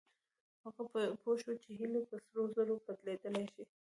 [0.63, 0.81] هغه
[1.21, 3.63] پوه شو چې هيلې په سرو زرو بدلېدلای شي.